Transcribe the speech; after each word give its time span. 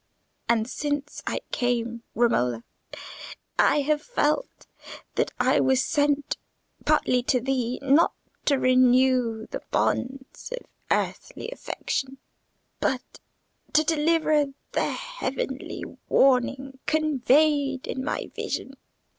And 0.49 0.67
since 0.67 1.21
I 1.27 1.41
came, 1.51 2.01
Romola, 2.15 2.63
I 3.59 3.81
have 3.81 4.01
felt 4.01 4.65
that 5.13 5.29
I 5.39 5.59
was 5.59 5.79
sent 5.83 6.37
partly 6.87 7.21
to 7.21 7.39
thee—not 7.39 8.11
to 8.45 8.57
renew 8.57 9.45
the 9.45 9.61
bonds 9.69 10.51
of 10.53 10.65
earthly 10.89 11.51
affection, 11.51 12.17
but 12.79 13.19
to 13.73 13.83
deliver 13.83 14.47
the 14.71 14.89
heavenly 14.89 15.83
warning 16.09 16.79
conveyed 16.87 17.85
in 17.85 18.07
a 18.09 18.25
vision. 18.25 18.73